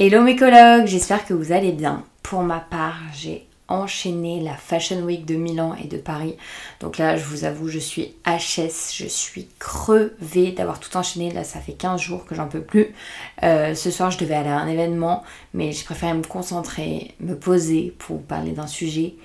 Hello 0.00 0.22
mes 0.22 0.36
collègues, 0.36 0.86
j'espère 0.86 1.26
que 1.26 1.34
vous 1.34 1.50
allez 1.50 1.72
bien. 1.72 2.04
Pour 2.22 2.44
ma 2.44 2.60
part, 2.60 3.00
j'ai 3.16 3.48
enchaîné 3.66 4.40
la 4.40 4.54
Fashion 4.54 5.00
Week 5.00 5.26
de 5.26 5.34
Milan 5.34 5.74
et 5.74 5.88
de 5.88 5.96
Paris. 5.96 6.36
Donc 6.78 6.98
là, 6.98 7.16
je 7.16 7.24
vous 7.24 7.44
avoue, 7.44 7.66
je 7.66 7.80
suis 7.80 8.14
HS, 8.24 8.94
je 8.94 9.08
suis 9.08 9.48
crevée 9.58 10.52
d'avoir 10.52 10.78
tout 10.78 10.96
enchaîné. 10.96 11.32
Là, 11.32 11.42
ça 11.42 11.58
fait 11.58 11.72
15 11.72 12.00
jours 12.00 12.26
que 12.26 12.36
j'en 12.36 12.46
peux 12.46 12.60
plus. 12.60 12.94
Euh, 13.42 13.74
ce 13.74 13.90
soir, 13.90 14.12
je 14.12 14.18
devais 14.18 14.36
aller 14.36 14.50
à 14.50 14.58
un 14.58 14.68
événement, 14.68 15.24
mais 15.52 15.72
je 15.72 15.84
préfère 15.84 16.14
me 16.14 16.22
concentrer, 16.22 17.16
me 17.18 17.34
poser 17.34 17.92
pour 17.98 18.22
parler 18.22 18.52
d'un 18.52 18.68
sujet 18.68 19.16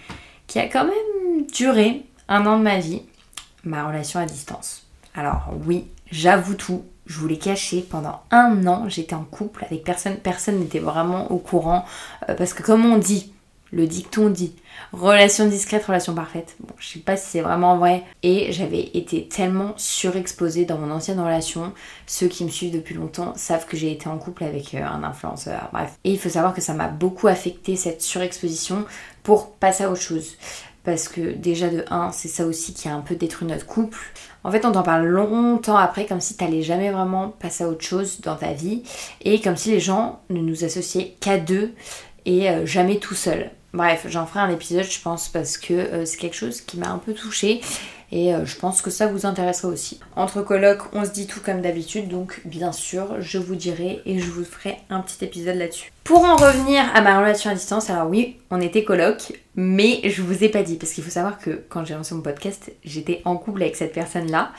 qui 0.47 0.57
a 0.57 0.67
quand 0.67 0.85
même 0.85 1.45
duré 1.53 2.01
un 2.27 2.47
an 2.47 2.57
de 2.57 2.63
ma 2.63 2.79
vie, 2.79 3.03
ma 3.63 3.87
relation 3.87 4.19
à 4.19 4.25
distance. 4.25 4.87
Alors 5.13 5.51
oui, 5.67 5.85
j'avoue 6.13 6.53
tout, 6.53 6.83
je 7.05 7.19
vous 7.19 7.27
l'ai 7.27 7.39
caché 7.39 7.81
pendant 7.81 8.21
un 8.31 8.65
an, 8.67 8.87
j'étais 8.87 9.15
en 9.15 9.23
couple 9.23 9.65
avec 9.65 9.83
personne, 9.83 10.15
personne 10.17 10.59
n'était 10.59 10.79
vraiment 10.79 11.31
au 11.31 11.37
courant, 11.37 11.85
euh, 12.29 12.35
parce 12.35 12.53
que 12.53 12.63
comme 12.63 12.85
on 12.85 12.97
dit, 12.97 13.33
le 13.71 13.87
dicton 13.87 14.29
dit 14.29 14.53
relation 14.91 15.47
discrète, 15.47 15.85
relation 15.85 16.13
parfaite. 16.13 16.55
Bon, 16.59 16.75
je 16.77 16.89
sais 16.89 16.99
pas 16.99 17.17
si 17.17 17.25
c'est 17.31 17.41
vraiment 17.41 17.77
vrai. 17.77 18.03
Et 18.21 18.51
j'avais 18.51 18.91
été 18.93 19.27
tellement 19.27 19.73
surexposée 19.77 20.65
dans 20.65 20.77
mon 20.77 20.91
ancienne 20.91 21.19
relation. 21.19 21.73
Ceux 22.05 22.27
qui 22.27 22.45
me 22.45 22.51
suivent 22.51 22.75
depuis 22.75 22.93
longtemps 22.93 23.33
savent 23.35 23.65
que 23.65 23.75
j'ai 23.75 23.91
été 23.91 24.07
en 24.07 24.19
couple 24.19 24.43
avec 24.43 24.75
euh, 24.75 24.85
un 24.85 25.03
influenceur. 25.03 25.69
Bref. 25.73 25.97
Et 26.03 26.11
il 26.11 26.19
faut 26.19 26.29
savoir 26.29 26.53
que 26.53 26.61
ça 26.61 26.75
m'a 26.75 26.87
beaucoup 26.87 27.27
affecté 27.27 27.75
cette 27.75 28.03
surexposition 28.03 28.85
pour 29.23 29.53
passer 29.53 29.85
à 29.85 29.89
autre 29.89 30.01
chose. 30.01 30.37
Parce 30.83 31.07
que 31.07 31.31
déjà 31.31 31.69
de 31.69 31.83
1, 31.89 32.11
c'est 32.11 32.27
ça 32.27 32.45
aussi 32.45 32.75
qui 32.75 32.87
a 32.89 32.93
un 32.93 33.01
peu 33.01 33.15
détruit 33.15 33.47
notre 33.47 33.65
couple. 33.65 33.97
En 34.43 34.51
fait, 34.51 34.65
on 34.65 34.71
t'en 34.71 34.83
parle 34.83 35.05
longtemps 35.05 35.77
après, 35.77 36.05
comme 36.05 36.21
si 36.21 36.35
t'allais 36.35 36.63
jamais 36.63 36.91
vraiment 36.91 37.29
passer 37.29 37.63
à 37.63 37.69
autre 37.69 37.83
chose 37.83 38.19
dans 38.21 38.35
ta 38.35 38.53
vie. 38.53 38.83
Et 39.21 39.39
comme 39.39 39.55
si 39.55 39.71
les 39.71 39.79
gens 39.79 40.19
ne 40.29 40.39
nous 40.39 40.63
associaient 40.63 41.15
qu'à 41.19 41.37
deux 41.37 41.73
et 42.25 42.49
euh, 42.49 42.65
jamais 42.65 42.97
tout 42.97 43.15
seul. 43.15 43.51
Bref, 43.73 44.05
j'en 44.07 44.27
ferai 44.27 44.41
un 44.41 44.49
épisode, 44.49 44.83
je 44.83 45.01
pense, 45.01 45.29
parce 45.29 45.57
que 45.57 45.73
euh, 45.73 46.05
c'est 46.05 46.17
quelque 46.17 46.35
chose 46.35 46.61
qui 46.61 46.77
m'a 46.77 46.89
un 46.89 46.99
peu 46.99 47.13
touchée 47.13 47.61
et 48.11 48.35
euh, 48.35 48.45
je 48.45 48.55
pense 48.55 48.83
que 48.83 48.91
ça 48.91 49.07
vous 49.07 49.25
intéresserait 49.25 49.69
aussi. 49.69 49.99
Entre 50.15 50.43
colocs, 50.43 50.83
on 50.93 51.03
se 51.03 51.09
dit 51.09 51.25
tout 51.25 51.39
comme 51.43 51.61
d'habitude, 51.61 52.07
donc 52.07 52.41
bien 52.45 52.71
sûr, 52.71 53.19
je 53.19 53.39
vous 53.39 53.55
dirai 53.55 54.01
et 54.05 54.19
je 54.19 54.29
vous 54.29 54.45
ferai 54.45 54.77
un 54.91 54.99
petit 54.99 55.25
épisode 55.25 55.55
là-dessus. 55.55 55.91
Pour 56.03 56.23
en 56.23 56.35
revenir 56.35 56.83
à 56.93 57.01
ma 57.01 57.17
relation 57.17 57.49
à 57.49 57.55
distance, 57.55 57.89
alors 57.89 58.07
oui, 58.07 58.37
on 58.51 58.61
était 58.61 58.83
coloc, 58.83 59.33
mais 59.55 60.01
je 60.03 60.21
vous 60.21 60.43
ai 60.43 60.49
pas 60.49 60.63
dit, 60.63 60.77
parce 60.77 60.93
qu'il 60.93 61.03
faut 61.03 61.11
savoir 61.11 61.39
que 61.39 61.63
quand 61.69 61.85
j'ai 61.85 61.93
lancé 61.93 62.15
mon 62.15 62.21
podcast, 62.21 62.71
j'étais 62.83 63.21
en 63.25 63.37
couple 63.37 63.61
avec 63.61 63.75
cette 63.75 63.93
personne-là. 63.93 64.51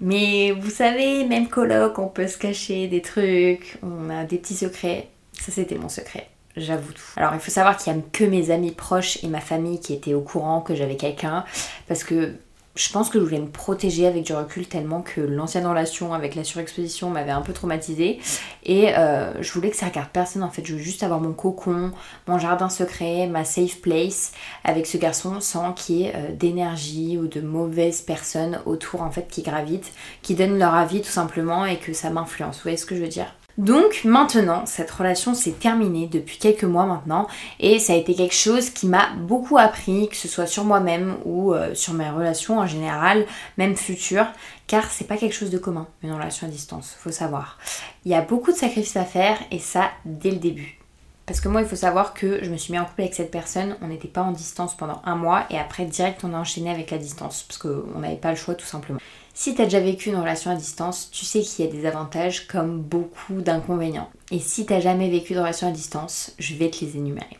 Mais 0.00 0.52
vous 0.52 0.70
savez, 0.70 1.24
même 1.24 1.48
coloc, 1.48 1.98
on 1.98 2.08
peut 2.08 2.26
se 2.26 2.38
cacher 2.38 2.88
des 2.88 3.02
trucs, 3.02 3.78
on 3.82 4.10
a 4.10 4.24
des 4.24 4.38
petits 4.38 4.56
secrets. 4.56 5.08
Ça, 5.32 5.52
c'était 5.52 5.76
mon 5.76 5.88
secret 5.88 6.28
j'avoue 6.56 6.92
tout. 6.92 7.02
Alors 7.16 7.34
il 7.34 7.40
faut 7.40 7.50
savoir 7.50 7.76
qu'il 7.76 7.92
n'y 7.92 7.98
a 7.98 8.02
que 8.12 8.24
mes 8.24 8.50
amis 8.50 8.72
proches 8.72 9.22
et 9.24 9.28
ma 9.28 9.40
famille 9.40 9.80
qui 9.80 9.94
étaient 9.94 10.14
au 10.14 10.20
courant 10.20 10.60
que 10.60 10.74
j'avais 10.74 10.96
quelqu'un 10.96 11.44
parce 11.88 12.04
que 12.04 12.34
je 12.74 12.90
pense 12.90 13.10
que 13.10 13.18
je 13.18 13.24
voulais 13.24 13.38
me 13.38 13.50
protéger 13.50 14.06
avec 14.06 14.24
du 14.24 14.32
recul 14.32 14.66
tellement 14.66 15.02
que 15.02 15.20
l'ancienne 15.20 15.66
relation 15.66 16.14
avec 16.14 16.34
la 16.34 16.42
surexposition 16.42 17.10
m'avait 17.10 17.30
un 17.30 17.42
peu 17.42 17.52
traumatisée. 17.52 18.18
Et 18.64 18.96
euh, 18.96 19.42
je 19.42 19.52
voulais 19.52 19.70
que 19.70 19.76
ça 19.76 19.86
regarde 19.86 20.08
personne 20.12 20.42
en 20.42 20.50
fait, 20.50 20.64
je 20.64 20.74
veux 20.74 20.80
juste 20.80 21.02
avoir 21.02 21.20
mon 21.20 21.32
cocon, 21.32 21.92
mon 22.26 22.38
jardin 22.38 22.70
secret, 22.70 23.26
ma 23.26 23.44
safe 23.44 23.80
place 23.80 24.32
avec 24.64 24.86
ce 24.86 24.96
garçon 24.96 25.40
sans 25.40 25.72
qu'il 25.72 25.96
y 25.96 26.04
ait 26.04 26.12
euh, 26.14 26.32
d'énergie 26.32 27.18
ou 27.18 27.26
de 27.26 27.40
mauvaises 27.40 28.00
personnes 28.00 28.60
autour 28.64 29.02
en 29.02 29.10
fait 29.10 29.28
qui 29.28 29.42
gravitent, 29.42 29.92
qui 30.22 30.34
donnent 30.34 30.58
leur 30.58 30.74
avis 30.74 31.02
tout 31.02 31.10
simplement 31.10 31.66
et 31.66 31.76
que 31.76 31.92
ça 31.92 32.10
m'influence. 32.10 32.56
Vous 32.56 32.62
voyez 32.62 32.78
ce 32.78 32.86
que 32.86 32.96
je 32.96 33.02
veux 33.02 33.08
dire? 33.08 33.26
Donc 33.58 34.04
maintenant, 34.04 34.64
cette 34.64 34.90
relation 34.90 35.34
s'est 35.34 35.52
terminée 35.52 36.06
depuis 36.06 36.38
quelques 36.38 36.64
mois 36.64 36.86
maintenant 36.86 37.26
et 37.60 37.78
ça 37.78 37.92
a 37.92 37.96
été 37.96 38.14
quelque 38.14 38.34
chose 38.34 38.70
qui 38.70 38.86
m'a 38.86 39.10
beaucoup 39.16 39.58
appris, 39.58 40.08
que 40.08 40.16
ce 40.16 40.28
soit 40.28 40.46
sur 40.46 40.64
moi-même 40.64 41.16
ou 41.24 41.52
euh, 41.52 41.74
sur 41.74 41.92
mes 41.92 42.08
relations 42.08 42.58
en 42.58 42.66
général, 42.66 43.26
même 43.58 43.76
futures, 43.76 44.26
car 44.66 44.90
c'est 44.90 45.06
pas 45.06 45.18
quelque 45.18 45.34
chose 45.34 45.50
de 45.50 45.58
commun, 45.58 45.86
une 46.02 46.12
relation 46.12 46.46
à 46.46 46.50
distance, 46.50 46.96
faut 46.98 47.10
savoir. 47.10 47.58
Il 48.04 48.10
y 48.10 48.14
a 48.14 48.22
beaucoup 48.22 48.52
de 48.52 48.56
sacrifices 48.56 48.96
à 48.96 49.04
faire 49.04 49.38
et 49.50 49.58
ça 49.58 49.90
dès 50.06 50.30
le 50.30 50.38
début. 50.38 50.78
Parce 51.26 51.40
que 51.40 51.48
moi, 51.48 51.60
il 51.62 51.68
faut 51.68 51.76
savoir 51.76 52.14
que 52.14 52.42
je 52.42 52.50
me 52.50 52.56
suis 52.56 52.72
mis 52.72 52.78
en 52.78 52.84
couple 52.84 53.02
avec 53.02 53.14
cette 53.14 53.30
personne, 53.30 53.76
on 53.80 53.88
n'était 53.88 54.08
pas 54.08 54.22
en 54.22 54.32
distance 54.32 54.76
pendant 54.76 55.00
un 55.04 55.14
mois 55.14 55.44
et 55.50 55.58
après 55.58 55.84
direct 55.84 56.24
on 56.24 56.34
a 56.34 56.38
enchaîné 56.38 56.70
avec 56.70 56.90
la 56.90 56.98
distance 56.98 57.44
parce 57.44 57.58
qu'on 57.58 58.00
n'avait 58.00 58.16
pas 58.16 58.30
le 58.30 58.36
choix 58.36 58.54
tout 58.54 58.66
simplement. 58.66 58.98
Si 59.34 59.54
tu 59.54 59.62
as 59.62 59.64
déjà 59.64 59.80
vécu 59.80 60.10
une 60.10 60.16
relation 60.16 60.50
à 60.50 60.54
distance, 60.54 61.10
tu 61.10 61.24
sais 61.24 61.40
qu'il 61.40 61.64
y 61.64 61.68
a 61.68 61.70
des 61.70 61.86
avantages 61.86 62.46
comme 62.46 62.80
beaucoup 62.80 63.40
d'inconvénients. 63.40 64.10
Et 64.30 64.38
si 64.38 64.66
tu 64.66 64.72
n'as 64.72 64.80
jamais 64.80 65.08
vécu 65.08 65.32
de 65.34 65.38
relation 65.38 65.68
à 65.68 65.70
distance, 65.70 66.32
je 66.38 66.54
vais 66.54 66.70
te 66.70 66.84
les 66.84 66.96
énumérer. 66.96 67.38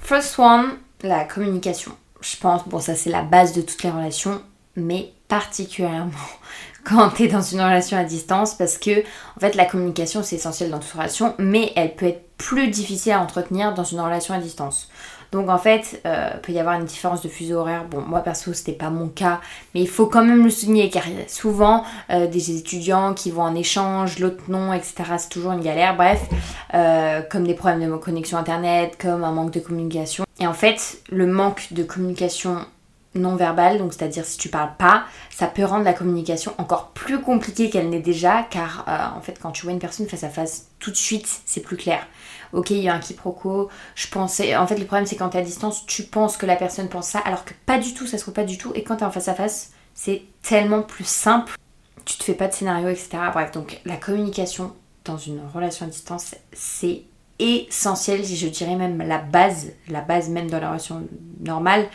First 0.00 0.38
one, 0.38 0.78
la 1.02 1.24
communication. 1.24 1.92
Je 2.22 2.36
pense, 2.36 2.66
bon 2.66 2.80
ça 2.80 2.94
c'est 2.94 3.10
la 3.10 3.22
base 3.22 3.52
de 3.52 3.60
toutes 3.60 3.82
les 3.82 3.90
relations, 3.90 4.40
mais 4.76 5.12
particulièrement 5.28 6.10
quand 6.84 7.10
tu 7.10 7.24
es 7.24 7.28
dans 7.28 7.42
une 7.42 7.60
relation 7.60 7.96
à 7.98 8.04
distance 8.04 8.54
parce 8.54 8.78
que 8.78 9.00
en 9.36 9.40
fait 9.40 9.54
la 9.54 9.66
communication 9.66 10.22
c'est 10.22 10.36
essentiel 10.36 10.70
dans 10.70 10.78
toute 10.78 10.92
relation, 10.92 11.34
mais 11.38 11.72
elle 11.76 11.94
peut 11.94 12.06
être 12.06 12.24
plus 12.38 12.68
difficile 12.68 13.12
à 13.12 13.20
entretenir 13.20 13.74
dans 13.74 13.84
une 13.84 14.00
relation 14.00 14.34
à 14.34 14.38
distance. 14.38 14.88
Donc 15.32 15.48
en 15.48 15.58
fait, 15.58 16.00
euh, 16.06 16.30
peut 16.42 16.52
y 16.52 16.58
avoir 16.58 16.78
une 16.78 16.84
différence 16.84 17.22
de 17.22 17.28
fuseau 17.28 17.58
horaire. 17.58 17.84
Bon, 17.84 18.00
moi 18.00 18.20
perso, 18.20 18.52
c'était 18.52 18.72
pas 18.72 18.90
mon 18.90 19.08
cas, 19.08 19.40
mais 19.74 19.80
il 19.80 19.88
faut 19.88 20.06
quand 20.06 20.24
même 20.24 20.42
le 20.42 20.50
souligner 20.50 20.90
car 20.90 21.06
il 21.06 21.18
y 21.18 21.22
a 21.22 21.28
souvent 21.28 21.84
euh, 22.10 22.26
des 22.26 22.56
étudiants 22.56 23.14
qui 23.14 23.30
vont 23.30 23.42
en 23.42 23.54
échange, 23.54 24.18
l'autre 24.18 24.42
non, 24.48 24.72
etc. 24.72 24.94
C'est 25.18 25.28
toujours 25.28 25.52
une 25.52 25.62
galère. 25.62 25.96
Bref, 25.96 26.20
euh, 26.74 27.22
comme 27.22 27.46
des 27.46 27.54
problèmes 27.54 27.88
de 27.88 27.96
connexion 27.96 28.38
internet, 28.38 28.96
comme 29.00 29.22
un 29.22 29.32
manque 29.32 29.52
de 29.52 29.60
communication. 29.60 30.24
Et 30.40 30.46
en 30.46 30.54
fait, 30.54 31.00
le 31.10 31.26
manque 31.26 31.68
de 31.72 31.84
communication 31.84 32.64
non 33.14 33.34
verbale, 33.34 33.78
donc 33.78 33.92
c'est-à-dire 33.92 34.24
si 34.24 34.38
tu 34.38 34.48
parles 34.48 34.72
pas, 34.78 35.04
ça 35.30 35.48
peut 35.48 35.64
rendre 35.64 35.84
la 35.84 35.92
communication 35.92 36.54
encore 36.58 36.90
plus 36.90 37.20
compliquée 37.20 37.68
qu'elle 37.68 37.90
n'est 37.90 37.98
déjà, 37.98 38.46
car 38.48 38.84
en 39.16 39.20
fait 39.20 39.36
quand 39.42 39.50
tu 39.50 39.64
vois 39.64 39.72
une 39.72 39.80
personne 39.80 40.06
face 40.06 40.22
à 40.22 40.28
face, 40.28 40.68
tout 40.78 40.92
de 40.92 40.96
suite 40.96 41.40
c'est 41.44 41.60
plus 41.60 41.76
clair 41.76 42.06
ok, 42.52 42.70
il 42.70 42.78
y 42.78 42.88
a 42.88 42.94
un 42.94 42.98
quiproquo, 42.98 43.68
je 43.94 44.08
pensais. 44.08 44.56
En 44.56 44.66
fait, 44.66 44.76
le 44.76 44.84
problème, 44.84 45.06
c'est 45.06 45.16
quand 45.16 45.30
t'es 45.30 45.38
à 45.38 45.42
distance, 45.42 45.86
tu 45.86 46.04
penses 46.04 46.36
que 46.36 46.46
la 46.46 46.56
personne 46.56 46.88
pense 46.88 47.08
ça, 47.08 47.18
alors 47.20 47.44
que 47.44 47.54
pas 47.66 47.78
du 47.78 47.94
tout, 47.94 48.06
ça 48.06 48.18
se 48.18 48.22
trouve 48.22 48.34
pas 48.34 48.44
du 48.44 48.58
tout. 48.58 48.72
Et 48.74 48.82
quand 48.82 48.96
t'es 48.96 49.04
en 49.04 49.10
face 49.10 49.28
à 49.28 49.34
face, 49.34 49.72
c'est 49.94 50.22
tellement 50.42 50.82
plus 50.82 51.06
simple. 51.06 51.54
Tu 52.04 52.16
te 52.16 52.24
fais 52.24 52.34
pas 52.34 52.48
de 52.48 52.52
scénario, 52.52 52.88
etc. 52.88 53.10
Bref, 53.32 53.52
donc 53.52 53.80
la 53.84 53.96
communication 53.96 54.74
dans 55.04 55.18
une 55.18 55.40
relation 55.54 55.86
à 55.86 55.88
distance, 55.88 56.34
c'est 56.52 57.02
essentiel, 57.38 58.24
je 58.24 58.46
dirais 58.48 58.76
même 58.76 58.98
la 58.98 59.18
base, 59.18 59.72
la 59.88 60.02
base 60.02 60.28
même 60.28 60.50
dans 60.50 60.60
la 60.60 60.68
relation 60.68 61.06
normale, 61.40 61.88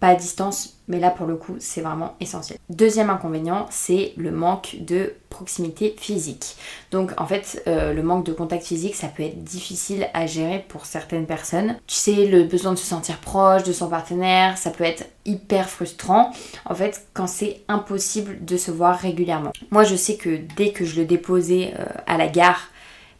pas 0.00 0.08
à 0.08 0.14
distance, 0.14 0.78
mais 0.88 0.98
là 0.98 1.10
pour 1.10 1.26
le 1.26 1.36
coup 1.36 1.56
c'est 1.58 1.82
vraiment 1.82 2.16
essentiel. 2.20 2.58
Deuxième 2.70 3.10
inconvénient, 3.10 3.66
c'est 3.70 4.14
le 4.16 4.30
manque 4.30 4.76
de 4.80 5.14
proximité 5.28 5.94
physique. 5.98 6.56
Donc 6.90 7.12
en 7.18 7.26
fait, 7.26 7.62
euh, 7.66 7.92
le 7.92 8.02
manque 8.02 8.24
de 8.24 8.32
contact 8.32 8.64
physique, 8.64 8.94
ça 8.94 9.08
peut 9.08 9.22
être 9.22 9.44
difficile 9.44 10.08
à 10.14 10.26
gérer 10.26 10.64
pour 10.68 10.86
certaines 10.86 11.26
personnes. 11.26 11.76
Tu 11.86 11.96
sais, 11.96 12.26
le 12.26 12.44
besoin 12.44 12.72
de 12.72 12.78
se 12.78 12.86
sentir 12.86 13.18
proche 13.18 13.62
de 13.62 13.72
son 13.72 13.88
partenaire, 13.88 14.56
ça 14.56 14.70
peut 14.70 14.84
être 14.84 15.06
hyper 15.26 15.68
frustrant 15.68 16.32
en 16.64 16.74
fait 16.74 17.06
quand 17.12 17.26
c'est 17.26 17.60
impossible 17.68 18.42
de 18.44 18.56
se 18.56 18.70
voir 18.70 18.98
régulièrement. 18.98 19.52
Moi 19.70 19.84
je 19.84 19.96
sais 19.96 20.16
que 20.16 20.40
dès 20.56 20.72
que 20.72 20.86
je 20.86 20.96
le 20.96 21.04
déposais 21.04 21.74
euh, 21.78 21.84
à 22.06 22.16
la 22.16 22.26
gare, 22.26 22.70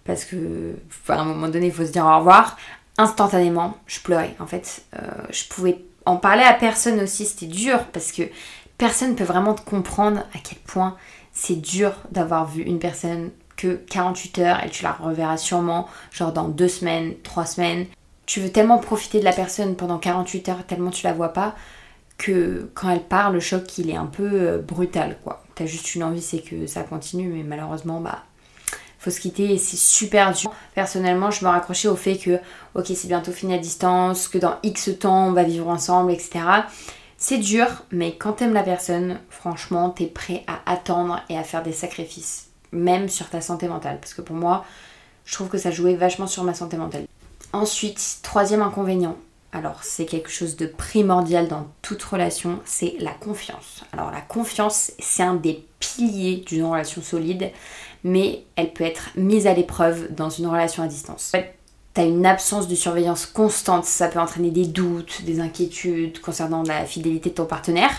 parce 0.05 0.25
que 0.25 0.77
à 1.09 1.21
un 1.21 1.25
moment 1.25 1.49
donné 1.49 1.67
il 1.67 1.73
faut 1.73 1.85
se 1.85 1.93
dire 1.93 2.07
au 2.07 2.19
revoir, 2.19 2.57
instantanément 2.97 3.77
je 3.87 4.01
pleurais 4.01 4.35
en 4.41 4.47
fait. 4.47 4.83
Euh, 4.99 5.09
je 5.31 5.45
pouvais 5.45 5.79
en 6.07 6.17
parler 6.17 6.43
à 6.43 6.55
personne 6.55 7.01
aussi, 7.01 7.27
c'était 7.27 7.47
dur 7.47 7.85
parce 7.93 8.13
que 8.13 8.23
personne 8.79 9.11
ne 9.11 9.15
peut 9.15 9.25
vraiment 9.25 9.55
te 9.55 9.61
comprendre 9.63 10.21
à 10.35 10.39
quel 10.43 10.59
point 10.59 10.97
c'est 11.33 11.61
dur 11.61 11.93
d'avoir 12.11 12.47
vu 12.47 12.63
une 12.63 12.79
personne 12.79 13.31
que 13.57 13.75
48 13.75 14.39
heures 14.39 14.65
et 14.65 14.71
tu 14.71 14.83
la 14.83 14.93
reverras 14.93 15.37
sûrement 15.37 15.87
genre 16.11 16.33
dans 16.33 16.49
deux 16.49 16.69
semaines, 16.69 17.15
trois 17.23 17.45
semaines. 17.45 17.87
Tu 18.27 18.41
veux 18.41 18.51
tellement 18.51 18.79
profiter 18.79 19.21
de 19.21 19.25
la 19.25 19.33
personne 19.33 19.77
pendant 19.77 19.99
48 19.99 20.49
heures 20.49 20.67
tellement 20.67 20.91
tu 20.91 21.05
la 21.05 21.13
vois 21.13 21.33
pas 21.33 21.55
que 22.17 22.71
quand 22.75 22.91
elle 22.91 23.03
part, 23.03 23.31
le 23.31 23.41
choc 23.41 23.79
il 23.79 23.91
est 23.91 23.97
un 23.97 24.07
peu 24.07 24.29
euh, 24.33 24.59
brutal 24.59 25.19
quoi. 25.25 25.45
T'as 25.55 25.67
juste 25.67 25.95
une 25.95 26.03
envie, 26.03 26.23
c'est 26.23 26.41
que 26.41 26.67
ça 26.67 26.83
continue, 26.83 27.29
mais 27.29 27.43
malheureusement 27.43 28.01
bah 28.01 28.25
faut 29.01 29.11
se 29.11 29.19
quitter 29.19 29.55
et 29.55 29.59
c'est 29.59 29.79
super 29.79 30.33
dur. 30.33 30.53
Personnellement, 30.75 31.31
je 31.31 31.45
me 31.45 31.51
raccrochais 31.51 31.89
au 31.89 31.97
fait 31.97 32.19
que, 32.19 32.39
ok, 32.75 32.87
c'est 32.95 33.09
bientôt 33.09 33.33
fini 33.33 33.55
à 33.55 33.59
distance, 33.59 34.29
que 34.29 34.39
dans 34.39 34.57
X 34.63 34.91
temps, 35.01 35.29
on 35.29 35.33
va 35.33 35.43
vivre 35.43 35.69
ensemble, 35.69 36.13
etc. 36.13 36.41
C'est 37.17 37.39
dur, 37.39 37.67
mais 37.91 38.17
quand 38.17 38.35
t'aimes 38.35 38.53
la 38.53 38.63
personne, 38.63 39.19
franchement, 39.31 39.91
t'es 39.91 40.07
prêt 40.07 40.45
à 40.47 40.71
attendre 40.71 41.21
et 41.31 41.39
à 41.39 41.43
faire 41.43 41.63
des 41.63 41.73
sacrifices, 41.73 42.49
même 42.73 43.09
sur 43.09 43.31
ta 43.31 43.41
santé 43.41 43.69
mentale. 43.69 43.99
Parce 44.01 44.13
que 44.13 44.23
pour 44.23 44.37
moi, 44.37 44.65
je 45.25 45.35
trouve 45.35 45.49
que 45.49 45.59
ça 45.59 45.71
jouait 45.71 45.97
vachement 45.97 46.27
sur 46.27 46.45
ma 46.45 46.55
santé 46.55 46.77
mentale. 46.77 47.07
Ensuite, 47.55 48.19
troisième 48.23 48.63
inconvénient, 48.63 49.17
alors 49.53 49.83
c'est 49.83 50.07
quelque 50.07 50.31
chose 50.31 50.57
de 50.57 50.67
primordial 50.67 51.49
dans 51.49 51.67
toute 51.83 52.03
relation, 52.03 52.61
c'est 52.65 52.97
la 53.01 53.13
confiance. 53.13 53.83
Alors 53.93 54.11
la 54.11 54.21
confiance, 54.21 54.93
c'est 54.99 55.23
un 55.23 55.35
des 55.35 55.65
piliers 55.81 56.45
d'une 56.47 56.65
relation 56.65 57.03
solide 57.03 57.51
mais 58.05 58.45
elle 58.57 58.73
peut 58.73 58.85
être 58.85 59.11
mise 59.17 59.47
à 59.47 59.55
l'épreuve 59.55 60.15
dans 60.15 60.31
une 60.31 60.47
relation 60.47 60.83
à 60.83 60.87
distance. 60.87 61.33
T'as 61.93 62.07
une 62.07 62.25
absence 62.25 62.69
de 62.69 62.75
surveillance 62.75 63.27
constante, 63.27 63.85
ça 63.85 64.09
peut 64.09 64.21
entraîner 64.21 64.51
des 64.51 64.67
doutes, 64.67 65.23
des 65.25 65.41
inquiétudes 65.41 66.21
concernant 66.21 66.63
la 66.63 66.85
fidélité 66.85 67.31
de 67.31 67.35
ton 67.35 67.47
partenaire. 67.47 67.91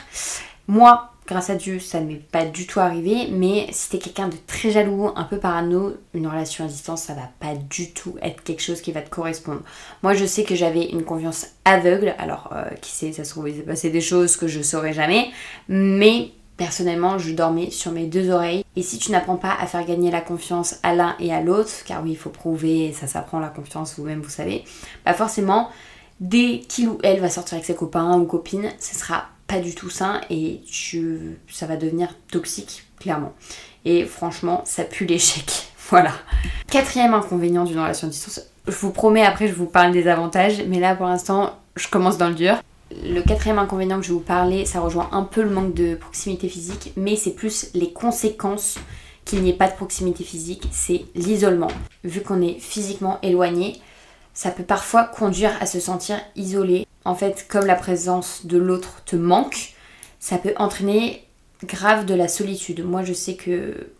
Moi, 0.68 1.12
grâce 1.27 1.50
à 1.50 1.56
Dieu, 1.56 1.80
ça 1.80 2.00
ne 2.00 2.07
m'est 2.07 2.15
pas 2.15 2.45
du 2.45 2.68
tout 2.68 2.80
arrivé, 2.80 3.27
mais 3.31 3.68
si 3.71 3.89
t'es 3.89 4.00
quelqu'un 4.00 4.30
de 4.30 4.36
très 4.48 4.71
jaloux, 4.71 5.12
un 5.15 5.24
peu 5.25 5.38
parano, 5.38 5.94
une 6.13 6.27
relation 6.27 6.65
à 6.65 6.68
distance, 6.68 7.04
ça 7.04 7.13
va 7.13 7.30
pas 7.39 7.56
du 7.56 7.92
tout 7.92 8.15
être 8.21 8.44
quelque 8.44 8.62
chose 8.62 8.81
qui 8.81 8.92
va 8.94 9.01
te 9.01 9.09
correspondre. 9.09 9.62
Moi, 10.04 10.13
je 10.13 10.25
sais 10.25 10.44
que 10.44 10.56
j'avais 10.56 10.86
une 10.86 11.04
confiance 11.04 11.47
aveugle, 11.65 12.15
alors 12.18 12.50
euh, 12.54 12.69
qui 12.81 12.92
sait, 12.92 13.12
ça 13.12 13.25
se 13.25 13.31
trouve, 13.31 13.50
il 13.50 13.57
s'est 13.57 13.63
passé 13.63 13.89
des 13.89 14.01
choses 14.01 14.38
que 14.38 14.47
je 14.47 14.62
saurais 14.62 14.94
jamais, 14.94 15.30
mais 15.68 16.31
personnellement, 16.62 17.18
je 17.18 17.34
dormais 17.34 17.72
sur 17.72 17.92
mes 17.92 18.06
deux 18.06 18.30
oreilles. 18.30 18.63
Et 18.75 18.84
si 18.84 19.00
tu 19.00 19.12
n'apprends 19.12 19.36
pas 19.36 19.56
à 19.60 19.66
faire 19.66 19.84
gagner 19.84 20.12
la 20.12 20.22
confiance 20.22 20.75
à 20.84 20.94
l'un 20.94 21.16
et 21.19 21.34
à 21.34 21.42
l'autre, 21.42 21.72
car 21.86 22.04
oui, 22.04 22.12
il 22.12 22.16
faut 22.16 22.30
prouver, 22.30 22.94
ça 22.94 23.08
s'apprend 23.08 23.40
la 23.40 23.48
confiance 23.48 23.96
vous-même, 23.98 24.22
vous 24.22 24.30
savez, 24.30 24.63
bah 25.04 25.16
forcément, 25.16 25.72
dès 26.19 26.60
qu'il 26.60 26.90
ou 26.90 27.00
elle 27.02 27.19
va 27.19 27.31
sortir 27.31 27.56
avec 27.56 27.66
ses 27.66 27.74
copains 27.74 28.16
ou 28.19 28.25
copines, 28.25 28.69
ce 28.80 28.96
sera 28.96 29.25
pas 29.48 29.58
du 29.58 29.74
tout 29.74 29.90
sain 29.90 30.22
et 30.30 30.62
tu, 30.72 31.40
ça 31.50 31.66
va 31.66 31.78
devenir 31.78 32.10
toxique, 32.31 32.84
clairement. 33.00 33.34
Et 33.84 34.06
franchement, 34.06 34.62
ça 34.64 34.84
pue 34.84 35.06
l'échec. 35.06 35.46
Voilà. 35.90 36.14
Quatrième 36.69 37.14
inconvénient 37.14 37.66
d'une 37.66 37.80
relation 37.80 38.07
à 38.07 38.12
distance. 38.12 38.40
Je 38.66 38.72
vous 38.72 38.92
promets, 38.92 39.25
après, 39.25 39.50
je 39.50 39.54
vous 39.54 39.66
parle 39.66 39.92
des 39.92 40.07
avantages, 40.07 40.64
mais 40.66 40.80
là, 40.80 40.96
pour 40.96 41.06
l'instant, 41.06 41.60
je 41.75 41.90
commence 41.90 42.18
dans 42.18 42.30
le 42.30 42.36
dur. 42.36 42.62
Le 43.04 43.22
quatrième 43.22 43.60
inconvénient 43.60 44.00
que 44.00 44.06
je 44.06 44.10
vais 44.10 44.16
vous 44.16 44.20
parler, 44.20 44.66
ça 44.66 44.80
rejoint 44.80 45.10
un 45.12 45.24
peu 45.24 45.42
le 45.42 45.50
manque 45.50 45.74
de 45.74 45.96
proximité 45.96 46.50
physique, 46.50 46.94
mais 46.96 47.16
c'est 47.16 47.34
plus 47.34 47.70
les 47.74 47.94
conséquences 47.94 48.78
qu'il 49.26 49.42
n'y 49.44 49.50
ait 49.50 49.54
pas 49.54 49.68
de 49.68 49.76
proximité 49.76 50.24
physique, 50.24 50.68
c'est 50.72 51.06
l'isolement. 51.16 51.72
Vu 52.04 52.22
qu'on 52.22 52.42
est 52.42 52.60
physiquement 52.60 53.20
éloigné, 53.22 53.80
ça 54.34 54.52
peut 54.52 54.64
parfois 54.64 55.04
conduire 55.04 55.52
à 55.62 55.66
se 55.66 55.80
sentir 55.80 56.20
isolé 56.36 56.88
en 57.06 57.16
fait, 57.16 57.48
comme 57.48 57.66
la 57.66 57.76
présence 57.76 58.46
de 58.46 58.58
l'autre 58.58 59.04
te 59.06 59.16
manque, 59.16 59.74
ça 60.20 60.38
peut 60.38 60.54
entraîner 60.58 61.28
grave 61.64 62.06
de 62.06 62.14
la 62.14 62.28
solitude. 62.28 62.86
Moi, 62.86 63.04
je 63.04 63.14
sais 63.14 63.36
que 63.36 63.92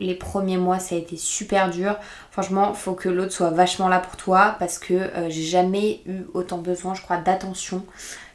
les 0.00 0.14
premiers 0.14 0.56
mois, 0.56 0.78
ça 0.78 0.94
a 0.94 0.98
été 0.98 1.16
super 1.16 1.70
dur. 1.70 1.96
Franchement, 2.30 2.74
faut 2.74 2.94
que 2.94 3.08
l'autre 3.08 3.32
soit 3.32 3.50
vachement 3.50 3.88
là 3.88 3.98
pour 3.98 4.16
toi 4.16 4.56
parce 4.58 4.78
que 4.78 4.94
euh, 4.94 5.30
j'ai 5.30 5.42
jamais 5.42 6.00
eu 6.06 6.22
autant 6.32 6.58
besoin, 6.58 6.94
je 6.94 7.02
crois, 7.02 7.16
d'attention 7.16 7.84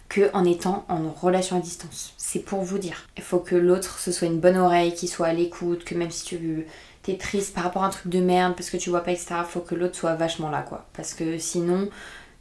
que 0.09 0.29
en 0.33 0.43
étant 0.43 0.85
en 0.89 1.11
relation 1.11 1.55
à 1.55 1.59
distance. 1.59 2.13
C'est 2.17 2.39
pour 2.39 2.61
vous 2.61 2.79
dire. 2.79 3.07
Il 3.15 3.23
faut 3.23 3.39
que 3.39 3.55
l'autre 3.55 3.99
ce 3.99 4.11
soit 4.11 4.27
une 4.27 4.39
bonne 4.39 4.57
oreille, 4.57 4.93
qu'il 4.93 5.07
soit 5.07 5.27
à 5.27 5.33
l'écoute, 5.33 5.85
que 5.85 5.95
même 5.95 6.11
si 6.11 6.25
tu 6.25 6.65
es 7.07 7.17
triste 7.17 7.55
par 7.55 7.63
rapport 7.63 7.83
à 7.83 7.87
un 7.87 7.91
truc 7.91 8.11
de 8.11 8.19
merde 8.19 8.53
parce 8.55 8.69
que 8.69 8.77
tu 8.77 8.89
vois 8.89 9.01
pas, 9.03 9.11
etc., 9.11 9.35
faut 9.47 9.61
que 9.61 9.75
l'autre 9.75 9.95
soit 9.95 10.15
vachement 10.15 10.49
là, 10.49 10.61
quoi. 10.61 10.85
Parce 10.93 11.13
que 11.13 11.37
sinon, 11.37 11.89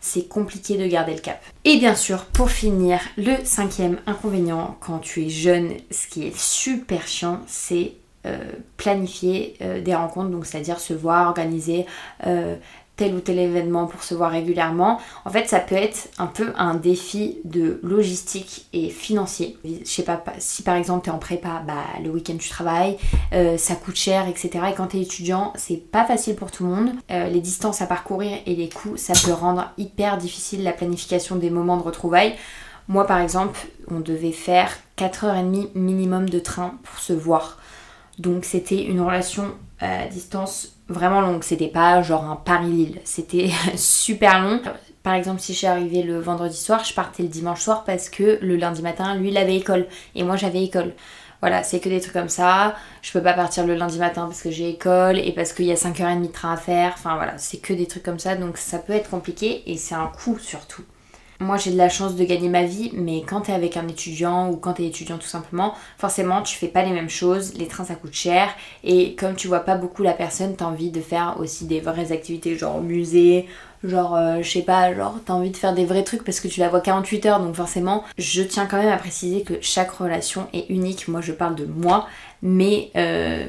c'est 0.00 0.28
compliqué 0.28 0.76
de 0.76 0.86
garder 0.86 1.14
le 1.14 1.20
cap. 1.20 1.42
Et 1.64 1.76
bien 1.78 1.94
sûr, 1.94 2.24
pour 2.26 2.50
finir, 2.50 3.00
le 3.16 3.34
cinquième 3.44 3.98
inconvénient 4.06 4.76
quand 4.80 4.98
tu 4.98 5.24
es 5.24 5.28
jeune, 5.28 5.72
ce 5.90 6.06
qui 6.06 6.26
est 6.26 6.36
super 6.36 7.06
chiant, 7.06 7.40
c'est 7.46 7.94
euh, 8.26 8.52
planifier 8.76 9.56
euh, 9.62 9.80
des 9.80 9.94
rencontres, 9.94 10.30
donc 10.30 10.46
c'est-à-dire 10.46 10.80
se 10.80 10.92
voir, 10.92 11.28
organiser 11.28 11.86
euh, 12.26 12.56
tel 12.98 13.14
ou 13.14 13.20
tel 13.20 13.38
événement 13.38 13.86
pour 13.86 14.02
se 14.02 14.14
voir 14.14 14.32
régulièrement. 14.32 15.00
En 15.24 15.30
fait, 15.30 15.48
ça 15.48 15.60
peut 15.60 15.76
être 15.76 16.10
un 16.18 16.26
peu 16.26 16.52
un 16.56 16.74
défi 16.74 17.38
de 17.44 17.80
logistique 17.82 18.66
et 18.74 18.90
financier. 18.90 19.56
Je 19.64 19.84
sais 19.84 20.02
pas, 20.02 20.22
si 20.38 20.62
par 20.62 20.74
exemple 20.74 21.04
tu 21.04 21.10
es 21.10 21.12
en 21.12 21.18
prépa, 21.18 21.62
bah, 21.66 21.84
le 22.02 22.10
week-end 22.10 22.36
tu 22.38 22.50
travailles, 22.50 22.98
euh, 23.32 23.56
ça 23.56 23.76
coûte 23.76 23.96
cher, 23.96 24.28
etc. 24.28 24.50
Et 24.70 24.74
quand 24.74 24.88
tu 24.88 24.98
es 24.98 25.02
étudiant, 25.02 25.52
c'est 25.54 25.76
pas 25.76 26.04
facile 26.04 26.34
pour 26.34 26.50
tout 26.50 26.64
le 26.64 26.70
monde. 26.70 26.90
Euh, 27.10 27.28
les 27.28 27.40
distances 27.40 27.80
à 27.80 27.86
parcourir 27.86 28.36
et 28.44 28.54
les 28.56 28.68
coûts, 28.68 28.96
ça 28.96 29.14
peut 29.24 29.32
rendre 29.32 29.70
hyper 29.78 30.18
difficile 30.18 30.64
la 30.64 30.72
planification 30.72 31.36
des 31.36 31.50
moments 31.50 31.76
de 31.76 31.82
retrouvailles. 31.82 32.34
Moi 32.88 33.06
par 33.06 33.20
exemple, 33.20 33.60
on 33.90 34.00
devait 34.00 34.32
faire 34.32 34.76
4h30 34.96 35.68
minimum 35.76 36.28
de 36.28 36.40
train 36.40 36.74
pour 36.82 36.98
se 36.98 37.12
voir. 37.12 37.58
Donc 38.18 38.44
c'était 38.44 38.82
une 38.82 39.00
relation 39.00 39.54
à 39.80 40.06
distance 40.06 40.78
vraiment 40.88 41.20
longue. 41.20 41.42
C'était 41.42 41.68
pas 41.68 42.02
genre 42.02 42.24
un 42.24 42.36
Paris-Lille. 42.36 43.00
C'était 43.04 43.50
super 43.76 44.42
long. 44.42 44.60
Par 45.02 45.14
exemple, 45.14 45.40
si 45.40 45.52
je 45.52 45.58
suis 45.58 45.66
arrivée 45.66 46.02
le 46.02 46.18
vendredi 46.18 46.56
soir, 46.56 46.84
je 46.84 46.92
partais 46.92 47.22
le 47.22 47.28
dimanche 47.28 47.60
soir 47.60 47.84
parce 47.84 48.08
que 48.08 48.38
le 48.42 48.56
lundi 48.56 48.82
matin, 48.82 49.14
lui, 49.14 49.28
il 49.30 49.38
avait 49.38 49.56
école 49.56 49.86
et 50.14 50.22
moi, 50.22 50.36
j'avais 50.36 50.62
école. 50.64 50.92
Voilà, 51.40 51.62
c'est 51.62 51.78
que 51.78 51.88
des 51.88 52.00
trucs 52.00 52.14
comme 52.14 52.28
ça. 52.28 52.74
Je 53.00 53.12
peux 53.12 53.22
pas 53.22 53.32
partir 53.32 53.64
le 53.64 53.74
lundi 53.76 53.98
matin 53.98 54.26
parce 54.26 54.42
que 54.42 54.50
j'ai 54.50 54.70
école 54.70 55.18
et 55.18 55.32
parce 55.32 55.52
qu'il 55.52 55.66
y 55.66 55.72
a 55.72 55.76
5h30 55.76 56.22
de 56.22 56.26
train 56.26 56.52
à 56.52 56.56
faire. 56.56 56.92
Enfin 56.94 57.14
voilà, 57.14 57.38
c'est 57.38 57.58
que 57.58 57.72
des 57.72 57.86
trucs 57.86 58.02
comme 58.02 58.18
ça. 58.18 58.34
Donc 58.34 58.56
ça 58.58 58.78
peut 58.78 58.92
être 58.92 59.08
compliqué 59.08 59.62
et 59.70 59.76
c'est 59.76 59.94
un 59.94 60.08
coût 60.08 60.38
surtout. 60.40 60.82
Moi 61.40 61.56
j'ai 61.56 61.70
de 61.70 61.76
la 61.76 61.88
chance 61.88 62.16
de 62.16 62.24
gagner 62.24 62.48
ma 62.48 62.64
vie, 62.64 62.90
mais 62.94 63.22
quand 63.22 63.42
t'es 63.42 63.52
avec 63.52 63.76
un 63.76 63.86
étudiant 63.86 64.50
ou 64.50 64.56
quand 64.56 64.72
t'es 64.72 64.86
étudiant 64.86 65.18
tout 65.18 65.28
simplement, 65.28 65.72
forcément 65.96 66.42
tu 66.42 66.56
fais 66.56 66.66
pas 66.66 66.82
les 66.82 66.90
mêmes 66.90 67.08
choses, 67.08 67.54
les 67.54 67.68
trains 67.68 67.84
ça 67.84 67.94
coûte 67.94 68.12
cher, 68.12 68.48
et 68.82 69.14
comme 69.14 69.36
tu 69.36 69.46
vois 69.46 69.60
pas 69.60 69.76
beaucoup 69.76 70.02
la 70.02 70.14
personne, 70.14 70.56
t'as 70.56 70.64
envie 70.64 70.90
de 70.90 71.00
faire 71.00 71.36
aussi 71.38 71.66
des 71.66 71.78
vraies 71.78 72.10
activités 72.10 72.56
genre 72.58 72.80
musée, 72.80 73.46
genre 73.84 74.16
euh, 74.16 74.42
je 74.42 74.50
sais 74.50 74.62
pas, 74.62 74.92
genre 74.92 75.14
t'as 75.24 75.32
envie 75.34 75.50
de 75.50 75.56
faire 75.56 75.74
des 75.74 75.84
vrais 75.84 76.02
trucs 76.02 76.24
parce 76.24 76.40
que 76.40 76.48
tu 76.48 76.58
la 76.58 76.68
vois 76.68 76.80
48 76.80 77.26
heures, 77.26 77.40
donc 77.40 77.54
forcément 77.54 78.02
je 78.18 78.42
tiens 78.42 78.66
quand 78.66 78.78
même 78.78 78.92
à 78.92 78.96
préciser 78.96 79.42
que 79.42 79.54
chaque 79.60 79.92
relation 79.92 80.48
est 80.52 80.68
unique, 80.70 81.06
moi 81.06 81.20
je 81.20 81.32
parle 81.32 81.54
de 81.54 81.66
moi, 81.66 82.08
mais... 82.42 82.90
Euh, 82.96 83.46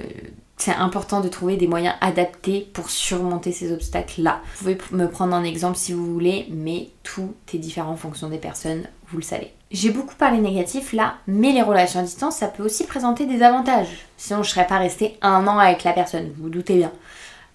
c'est 0.59 0.73
important 0.73 1.21
de 1.21 1.29
trouver 1.29 1.56
des 1.56 1.67
moyens 1.67 1.95
adaptés 2.01 2.69
pour 2.73 2.89
surmonter 2.89 3.53
ces 3.53 3.71
obstacles-là. 3.71 4.41
Vous 4.57 4.59
pouvez 4.59 4.77
me 4.91 5.09
prendre 5.09 5.33
un 5.33 5.45
exemple 5.45 5.77
si 5.77 5.94
vous 5.94 6.06
voulez, 6.06 6.47
mais 6.51 6.89
tout 7.03 7.33
est 7.53 7.57
différent 7.57 7.91
en 7.91 7.95
fonction 7.95 8.29
des 8.29 8.38
personnes, 8.38 8.83
vous 9.09 9.17
le 9.17 9.23
savez. 9.23 9.53
J'ai 9.71 9.89
beaucoup 9.89 10.15
parlé 10.15 10.39
négatif 10.39 10.91
là, 10.91 11.15
mais 11.27 11.53
les 11.53 11.61
relations 11.61 12.01
à 12.01 12.03
distance, 12.03 12.38
ça 12.38 12.47
peut 12.47 12.63
aussi 12.63 12.85
présenter 12.85 13.25
des 13.25 13.41
avantages. 13.41 14.06
Sinon, 14.17 14.44
je 14.44 14.50
serais 14.50 14.67
pas 14.67 14.79
restée 14.79 15.17
un 15.21 15.47
an 15.47 15.59
avec 15.59 15.85
la 15.85 15.94
personne, 15.94 16.31
vous 16.35 16.44
vous 16.44 16.50
doutez 16.50 16.75
bien. 16.75 16.91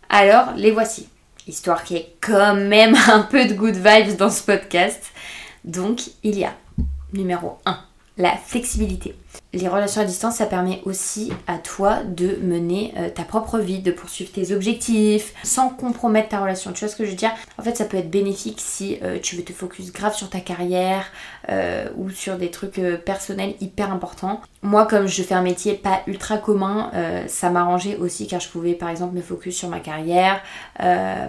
Alors, 0.08 0.54
les 0.56 0.70
voici. 0.70 1.08
Histoire 1.46 1.84
qui 1.84 1.96
est 1.96 2.14
quand 2.22 2.54
même 2.54 2.96
un 3.08 3.20
peu 3.20 3.44
de 3.44 3.52
good 3.52 3.76
vibes 3.76 4.16
dans 4.16 4.30
ce 4.30 4.42
podcast. 4.42 5.04
Donc, 5.64 6.00
il 6.22 6.38
y 6.38 6.44
a 6.44 6.54
numéro 7.12 7.58
1, 7.66 7.78
la 8.16 8.34
flexibilité. 8.36 9.14
Les 9.52 9.68
relations 9.68 10.00
à 10.00 10.04
distance, 10.04 10.36
ça 10.36 10.46
permet 10.46 10.80
aussi 10.84 11.32
à 11.46 11.58
toi 11.58 11.98
de 12.02 12.38
mener 12.42 12.92
euh, 12.96 13.08
ta 13.08 13.22
propre 13.22 13.58
vie, 13.58 13.78
de 13.78 13.92
poursuivre 13.92 14.32
tes 14.32 14.52
objectifs 14.52 15.32
sans 15.44 15.68
compromettre 15.68 16.30
ta 16.30 16.40
relation. 16.40 16.72
Tu 16.72 16.80
vois 16.80 16.92
ce 16.92 16.96
que 16.96 17.04
je 17.04 17.10
veux 17.10 17.16
dire? 17.16 17.30
En 17.56 17.62
fait, 17.62 17.76
ça 17.76 17.84
peut 17.84 17.96
être 17.96 18.10
bénéfique 18.10 18.60
si 18.60 18.98
euh, 19.04 19.18
tu 19.22 19.36
veux 19.36 19.44
te 19.44 19.52
focus 19.52 19.92
grave 19.92 20.14
sur 20.16 20.28
ta 20.28 20.40
carrière 20.40 21.06
euh, 21.50 21.86
ou 21.96 22.10
sur 22.10 22.36
des 22.36 22.50
trucs 22.50 22.80
personnels 23.04 23.54
hyper 23.60 23.92
importants. 23.92 24.40
Moi, 24.62 24.86
comme 24.86 25.06
je 25.06 25.22
fais 25.22 25.34
un 25.34 25.42
métier 25.42 25.74
pas 25.74 26.00
ultra 26.06 26.38
commun, 26.38 26.90
ça 27.26 27.50
m'arrangeait 27.50 27.96
aussi 27.96 28.26
car 28.26 28.40
je 28.40 28.48
pouvais 28.48 28.72
par 28.72 28.88
exemple 28.88 29.14
me 29.14 29.20
focus 29.20 29.56
sur 29.56 29.68
ma 29.68 29.78
carrière. 29.78 30.40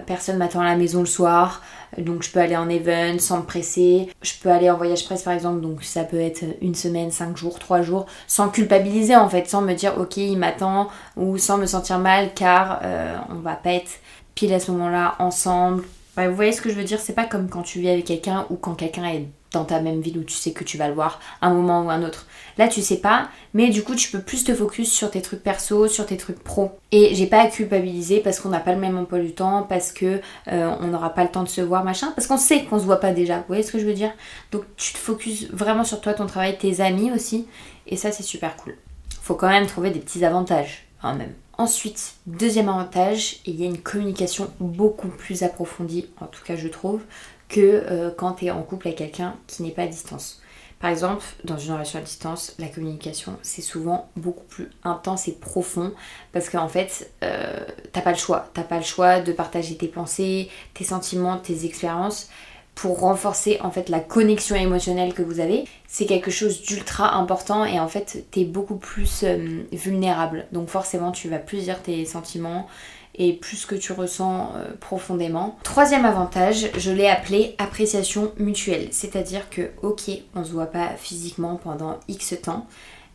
personne 0.06 0.38
m'attend 0.38 0.60
à 0.60 0.64
la 0.64 0.76
maison 0.76 1.00
le 1.00 1.06
soir, 1.06 1.62
donc 1.98 2.22
je 2.22 2.30
peux 2.30 2.40
aller 2.40 2.56
en 2.56 2.70
event 2.70 3.18
sans 3.18 3.40
me 3.40 3.42
presser. 3.44 4.08
Je 4.22 4.32
peux 4.42 4.48
aller 4.48 4.70
en 4.70 4.78
voyage 4.78 5.04
presse 5.04 5.22
par 5.22 5.34
exemple, 5.34 5.60
donc 5.60 5.84
ça 5.84 6.04
peut 6.04 6.18
être 6.18 6.44
une 6.62 6.74
semaine, 6.74 7.10
cinq 7.10 7.36
jours, 7.36 7.58
trois 7.58 7.82
jours 7.82 7.95
sans 8.26 8.48
culpabiliser 8.48 9.16
en 9.16 9.28
fait, 9.28 9.48
sans 9.48 9.62
me 9.62 9.72
dire 9.74 9.94
ok 9.98 10.16
il 10.18 10.36
m'attend 10.36 10.88
ou 11.16 11.38
sans 11.38 11.56
me 11.56 11.66
sentir 11.66 11.98
mal 11.98 12.34
car 12.34 12.80
euh, 12.82 13.16
on 13.30 13.36
va 13.36 13.54
pas 13.54 13.72
être 13.72 14.00
pile 14.34 14.52
à 14.52 14.60
ce 14.60 14.70
moment-là 14.72 15.14
ensemble. 15.18 15.84
Vous 16.16 16.34
voyez 16.34 16.52
ce 16.52 16.62
que 16.62 16.70
je 16.70 16.74
veux 16.74 16.84
dire, 16.84 16.98
c'est 17.00 17.14
pas 17.14 17.24
comme 17.24 17.48
quand 17.48 17.62
tu 17.62 17.80
vis 17.80 17.90
avec 17.90 18.06
quelqu'un 18.06 18.46
ou 18.50 18.56
quand 18.56 18.74
quelqu'un 18.74 19.04
est 19.04 19.26
dans 19.52 19.64
ta 19.64 19.80
même 19.80 20.00
ville 20.00 20.18
où 20.18 20.24
tu 20.24 20.34
sais 20.34 20.52
que 20.52 20.64
tu 20.64 20.76
vas 20.76 20.88
le 20.88 20.94
voir 20.94 21.20
un 21.40 21.52
moment 21.52 21.82
ou 21.82 21.90
un 21.90 22.02
autre. 22.02 22.26
Là 22.58 22.68
tu 22.68 22.82
sais 22.82 22.98
pas, 22.98 23.28
mais 23.54 23.68
du 23.68 23.82
coup 23.82 23.94
tu 23.94 24.10
peux 24.10 24.20
plus 24.20 24.44
te 24.44 24.54
focus 24.54 24.92
sur 24.92 25.10
tes 25.10 25.22
trucs 25.22 25.42
perso, 25.42 25.88
sur 25.88 26.06
tes 26.06 26.16
trucs 26.16 26.42
pro. 26.42 26.72
Et 26.92 27.14
j'ai 27.14 27.26
pas 27.26 27.42
à 27.42 27.46
culpabiliser 27.48 28.20
parce 28.20 28.40
qu'on 28.40 28.48
n'a 28.48 28.60
pas 28.60 28.72
le 28.72 28.80
même 28.80 28.96
emploi 28.96 29.18
du 29.18 29.32
temps, 29.32 29.62
parce 29.62 29.92
que 29.92 30.20
euh, 30.48 30.76
on 30.80 30.88
n'aura 30.88 31.10
pas 31.10 31.22
le 31.22 31.30
temps 31.30 31.42
de 31.42 31.48
se 31.48 31.60
voir, 31.60 31.84
machin, 31.84 32.12
parce 32.14 32.26
qu'on 32.26 32.38
sait 32.38 32.64
qu'on 32.64 32.78
se 32.78 32.84
voit 32.84 33.00
pas 33.00 33.12
déjà. 33.12 33.38
Vous 33.38 33.44
voyez 33.48 33.62
ce 33.62 33.72
que 33.72 33.78
je 33.78 33.86
veux 33.86 33.94
dire? 33.94 34.12
Donc 34.52 34.64
tu 34.76 34.92
te 34.92 34.98
focuses 34.98 35.48
vraiment 35.52 35.84
sur 35.84 36.00
toi, 36.00 36.14
ton 36.14 36.26
travail, 36.26 36.56
tes 36.58 36.80
amis 36.80 37.12
aussi, 37.12 37.46
et 37.86 37.96
ça 37.96 38.12
c'est 38.12 38.22
super 38.22 38.56
cool. 38.56 38.76
Faut 39.22 39.34
quand 39.34 39.48
même 39.48 39.66
trouver 39.66 39.90
des 39.90 40.00
petits 40.00 40.24
avantages 40.24 40.86
quand 41.00 41.14
même. 41.14 41.32
Ensuite, 41.58 42.16
deuxième 42.26 42.68
avantage, 42.68 43.38
il 43.46 43.58
y 43.58 43.64
a 43.64 43.66
une 43.66 43.80
communication 43.80 44.52
beaucoup 44.60 45.08
plus 45.08 45.42
approfondie, 45.42 46.06
en 46.20 46.26
tout 46.26 46.44
cas 46.44 46.54
je 46.54 46.68
trouve, 46.68 47.00
que 47.48 47.60
euh, 47.60 48.10
quand 48.14 48.34
tu 48.34 48.46
es 48.46 48.50
en 48.50 48.62
couple 48.62 48.88
avec 48.88 48.98
quelqu'un 48.98 49.36
qui 49.46 49.62
n'est 49.62 49.70
pas 49.70 49.82
à 49.82 49.86
distance. 49.86 50.42
Par 50.80 50.90
exemple, 50.90 51.24
dans 51.44 51.56
une 51.56 51.72
relation 51.72 51.98
à 51.98 52.02
distance, 52.02 52.54
la 52.58 52.68
communication 52.68 53.38
c'est 53.40 53.62
souvent 53.62 54.10
beaucoup 54.16 54.44
plus 54.44 54.68
intense 54.84 55.28
et 55.28 55.32
profond 55.32 55.94
parce 56.32 56.50
qu'en 56.50 56.68
fait, 56.68 57.10
euh, 57.24 57.64
t'as 57.92 58.02
pas 58.02 58.12
le 58.12 58.18
choix. 58.18 58.50
T'as 58.52 58.62
pas 58.62 58.76
le 58.76 58.84
choix 58.84 59.20
de 59.20 59.32
partager 59.32 59.78
tes 59.78 59.88
pensées, 59.88 60.50
tes 60.74 60.84
sentiments, 60.84 61.38
tes 61.38 61.64
expériences 61.64 62.28
pour 62.76 63.00
renforcer 63.00 63.58
en 63.62 63.70
fait 63.70 63.88
la 63.88 64.00
connexion 64.00 64.54
émotionnelle 64.54 65.14
que 65.14 65.22
vous 65.22 65.40
avez. 65.40 65.64
C'est 65.88 66.04
quelque 66.04 66.30
chose 66.30 66.60
d'ultra 66.60 67.14
important 67.14 67.64
et 67.64 67.80
en 67.80 67.88
fait, 67.88 68.26
t'es 68.30 68.44
beaucoup 68.44 68.76
plus 68.76 69.24
euh, 69.24 69.64
vulnérable. 69.72 70.46
Donc 70.52 70.68
forcément, 70.68 71.10
tu 71.10 71.28
vas 71.28 71.38
plus 71.38 71.64
dire 71.64 71.82
tes 71.82 72.04
sentiments 72.04 72.68
et 73.14 73.32
plus 73.32 73.64
que 73.64 73.74
tu 73.74 73.92
ressens 73.92 74.52
euh, 74.56 74.74
profondément. 74.78 75.56
Troisième 75.62 76.04
avantage, 76.04 76.68
je 76.76 76.90
l'ai 76.90 77.08
appelé 77.08 77.54
appréciation 77.56 78.30
mutuelle. 78.36 78.88
C'est-à-dire 78.90 79.48
que, 79.48 79.70
ok, 79.82 80.10
on 80.34 80.44
se 80.44 80.52
voit 80.52 80.66
pas 80.66 80.90
physiquement 80.98 81.56
pendant 81.56 81.98
X 82.08 82.34
temps, 82.42 82.66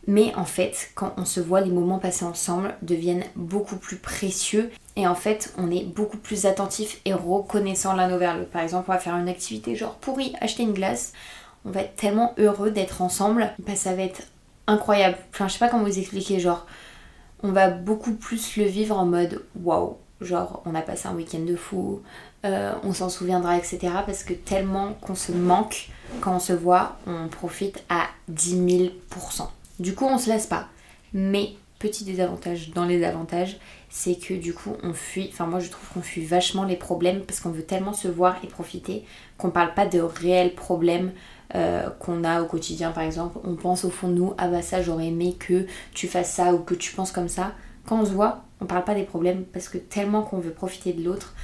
mais 0.06 0.34
en 0.34 0.44
fait, 0.44 0.90
quand 0.94 1.12
on 1.16 1.24
se 1.24 1.40
voit, 1.40 1.60
les 1.60 1.70
moments 1.70 1.98
passés 1.98 2.24
ensemble 2.24 2.74
deviennent 2.82 3.24
beaucoup 3.36 3.76
plus 3.76 3.96
précieux. 3.96 4.70
Et 4.96 5.06
en 5.06 5.14
fait, 5.14 5.54
on 5.58 5.70
est 5.70 5.84
beaucoup 5.84 6.16
plus 6.16 6.44
attentif 6.46 7.00
et 7.04 7.14
reconnaissant 7.14 7.94
l'un 7.94 8.12
envers 8.12 8.36
l'autre. 8.36 8.50
Par 8.50 8.62
exemple, 8.62 8.86
on 8.88 8.92
va 8.92 8.98
faire 8.98 9.16
une 9.16 9.28
activité 9.28 9.76
genre 9.76 9.94
pourri, 9.94 10.34
acheter 10.40 10.64
une 10.64 10.72
glace. 10.72 11.12
On 11.64 11.70
va 11.70 11.82
être 11.82 11.94
tellement 11.94 12.34
heureux 12.38 12.72
d'être 12.72 13.00
ensemble. 13.00 13.52
Bah, 13.60 13.76
ça 13.76 13.94
va 13.94 14.02
être 14.02 14.22
incroyable. 14.66 15.16
Enfin, 15.32 15.46
je 15.46 15.52
sais 15.52 15.58
pas 15.60 15.68
comment 15.68 15.84
vous 15.84 15.98
expliquer. 15.98 16.40
Genre, 16.40 16.66
on 17.44 17.52
va 17.52 17.70
beaucoup 17.70 18.12
plus 18.12 18.56
le 18.56 18.64
vivre 18.64 18.98
en 18.98 19.06
mode 19.06 19.44
waouh. 19.62 19.96
Genre, 20.20 20.62
on 20.66 20.74
a 20.74 20.82
passé 20.82 21.06
un 21.06 21.14
week-end 21.14 21.44
de 21.46 21.56
fou. 21.56 22.02
Euh, 22.44 22.72
on 22.82 22.92
s'en 22.92 23.08
souviendra, 23.08 23.56
etc. 23.56 23.78
Parce 24.04 24.24
que 24.24 24.32
tellement 24.32 24.94
qu'on 24.94 25.14
se 25.14 25.30
manque 25.30 25.90
quand 26.20 26.34
on 26.34 26.40
se 26.40 26.52
voit, 26.52 26.96
on 27.06 27.28
profite 27.28 27.84
à 27.88 28.06
10 28.28 28.90
000%. 29.10 29.48
Du 29.78 29.94
coup, 29.94 30.06
on 30.06 30.18
se 30.18 30.28
lasse 30.28 30.46
pas. 30.46 30.68
Mais 31.12 31.54
petit 31.78 32.04
désavantage 32.04 32.70
dans 32.70 32.84
les 32.84 33.04
avantages, 33.04 33.58
c'est 33.90 34.14
que 34.14 34.34
du 34.34 34.54
coup, 34.54 34.76
on 34.82 34.92
fuit. 34.92 35.28
Enfin, 35.32 35.46
moi, 35.46 35.58
je 35.58 35.68
trouve 35.68 35.88
qu'on 35.88 36.02
fuit 36.02 36.24
vachement 36.24 36.64
les 36.64 36.76
problèmes 36.76 37.22
parce 37.22 37.40
qu'on 37.40 37.50
veut 37.50 37.64
tellement 37.64 37.92
se 37.92 38.08
voir 38.08 38.36
et 38.44 38.46
profiter 38.46 39.04
qu'on 39.36 39.50
parle 39.50 39.74
pas 39.74 39.86
de 39.86 40.00
réels 40.00 40.54
problèmes 40.54 41.12
euh, 41.54 41.90
qu'on 41.98 42.24
a 42.24 42.40
au 42.40 42.46
quotidien. 42.46 42.92
Par 42.92 43.02
exemple, 43.02 43.38
on 43.44 43.56
pense 43.56 43.84
au 43.84 43.90
fond 43.90 44.08
de 44.08 44.14
nous, 44.14 44.34
ah 44.38 44.48
bah 44.48 44.62
ça, 44.62 44.82
j'aurais 44.82 45.08
aimé 45.08 45.36
que 45.38 45.66
tu 45.92 46.06
fasses 46.06 46.32
ça 46.32 46.54
ou 46.54 46.58
que 46.58 46.74
tu 46.74 46.94
penses 46.94 47.12
comme 47.12 47.28
ça. 47.28 47.52
Quand 47.86 48.00
on 48.00 48.06
se 48.06 48.12
voit, 48.12 48.44
on 48.60 48.66
parle 48.66 48.84
pas 48.84 48.94
des 48.94 49.02
problèmes 49.02 49.44
parce 49.44 49.68
que 49.68 49.78
tellement 49.78 50.22
qu'on 50.22 50.38
veut 50.38 50.52
profiter 50.52 50.92
de 50.92 51.04
l'autre. 51.04 51.34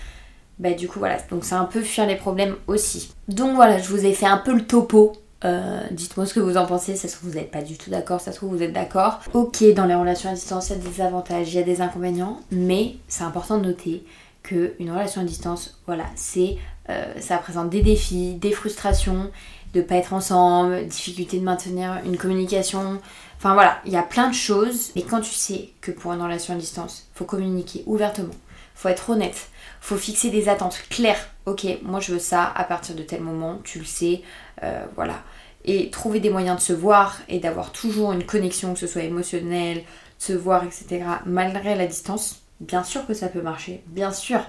Bah 0.59 0.73
du 0.73 0.89
coup 0.89 0.99
voilà, 0.99 1.19
donc 1.31 1.45
c'est 1.45 1.55
un 1.55 1.67
peu 1.67 1.83
fuir 1.83 2.07
les 2.07 2.17
problèmes 2.17 2.57
aussi. 2.67 3.13
Donc 3.29 3.55
voilà, 3.55 3.79
je 3.79 3.89
vous 3.89 4.05
ai 4.05 4.13
fait 4.13 4.27
un 4.27 4.39
peu 4.39 4.53
le 4.53 4.67
topo 4.67 5.13
euh, 5.45 5.83
dites-moi 5.91 6.27
ce 6.27 6.35
que 6.35 6.41
vous 6.41 6.57
en 6.57 6.67
pensez, 6.67 6.97
ça 6.97 7.09
se 7.09 7.17
trouve 7.17 7.31
vous 7.31 7.37
n'êtes 7.37 7.51
pas 7.51 7.63
du 7.63 7.77
tout 7.77 7.91
d'accord, 7.91 8.21
ça 8.21 8.33
se 8.33 8.39
trouve 8.39 8.57
vous 8.57 8.63
êtes 8.63 8.73
d'accord. 8.73 9.21
Ok, 9.35 9.63
dans 9.75 9.87
les 9.87 9.95
relations 9.95 10.31
à 10.31 10.35
distance, 10.35 10.71
il 10.71 10.79
y 10.79 10.87
a 10.87 10.91
des 10.91 11.01
avantages, 11.01 11.53
il 11.53 11.57
y 11.57 11.61
a 11.61 11.65
des 11.65 11.81
inconvénients, 11.81 12.41
mais 12.51 12.97
c'est 13.07 13.25
important 13.25 13.59
de 13.59 13.67
noter 13.67 14.05
qu'une 14.43 14.91
relation 14.91 15.21
à 15.21 15.25
distance, 15.25 15.79
voilà, 15.87 16.07
c'est 16.17 16.57
euh, 16.91 17.05
ça 17.21 17.37
présente 17.37 17.71
des 17.71 17.83
défis, 17.83 18.35
des 18.35 18.53
frustrations, 18.53 19.31
de 19.75 19.83
pas 19.83 19.97
être 19.97 20.13
ensemble, 20.13 20.87
difficulté 20.87 21.39
de 21.39 21.45
maintenir 21.45 22.01
une 22.05 22.17
communication. 22.17 22.99
Enfin 23.37 23.55
voilà, 23.55 23.79
il 23.85 23.93
y 23.93 23.97
a 23.97 24.03
plein 24.03 24.29
de 24.29 24.35
choses. 24.35 24.91
Mais 24.97 25.03
quand 25.03 25.21
tu 25.21 25.33
sais 25.33 25.71
que 25.81 25.91
pour 25.91 26.13
une 26.13 26.23
relation 26.23 26.55
à 26.55 26.57
distance, 26.57 27.07
faut 27.15 27.25
communiquer 27.25 27.83
ouvertement, 27.87 28.35
faut 28.79 28.89
être 28.89 29.11
honnête, 29.11 29.49
faut 29.81 29.97
fixer 29.97 30.31
des 30.31 30.49
attentes 30.49 30.81
claires. 30.89 31.29
Ok, 31.47 31.67
moi 31.83 31.99
je 31.99 32.13
veux 32.13 32.21
ça 32.21 32.45
à 32.45 32.63
partir 32.63 32.95
de 32.95 33.03
tel 33.03 33.21
moment, 33.21 33.59
tu 33.65 33.81
le 33.81 33.85
sais, 33.85 34.23
euh, 34.63 34.85
voilà. 34.95 35.25
Et 35.65 35.91
trouver 35.91 36.21
des 36.21 36.31
moyens 36.31 36.59
de 36.59 36.63
se 36.63 36.73
voir 36.73 37.19
et 37.29 37.41
d'avoir 37.41 37.73
toujours 37.73 38.13
une 38.13 38.25
connexion, 38.25 38.75
que 38.75 38.79
ce 38.79 38.87
soit 38.87 39.03
émotionnelle, 39.03 39.79
de 39.79 39.83
se 40.19 40.33
voir, 40.33 40.63
etc., 40.63 41.03
malgré 41.27 41.75
la 41.75 41.87
distance, 41.87 42.41
bien 42.61 42.83
sûr 42.83 43.07
que 43.07 43.15
ça 43.15 43.29
peut 43.29 43.41
marcher, 43.41 43.83
bien 43.87 44.13
sûr. 44.13 44.41